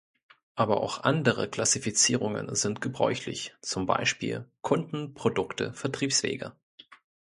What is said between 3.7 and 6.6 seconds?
Beispiel Kunden, Produkte, Vertriebswege.